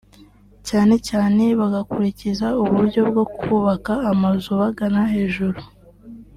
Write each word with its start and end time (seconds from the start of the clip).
cyane 0.67 0.95
cyane 1.09 1.43
bagakurikiza 1.59 2.47
uburyo 2.63 3.01
bwo 3.09 3.23
kubaka 3.39 3.93
amazu 4.11 4.49
bagana 4.61 5.01
hejuru 5.13 5.59